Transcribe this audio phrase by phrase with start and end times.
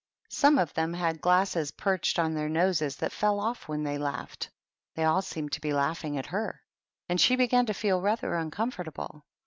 [0.31, 4.49] Some of them had glasses perched on their noses that fell off when they laughed.
[4.95, 6.63] They all seemed to be laughing at her,
[7.07, 9.25] and she began to feel rather uncomfortable.